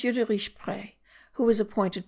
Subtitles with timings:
[0.09, 0.95] de Richeprey,
[1.33, 1.99] who was appointed by M.